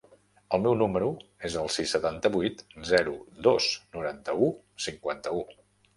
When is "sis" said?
1.75-1.93